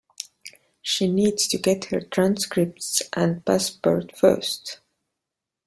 [0.81, 4.79] She needs to get her transcripts and passport first.